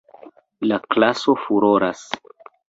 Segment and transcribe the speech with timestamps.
[0.71, 2.03] La klaso furoras.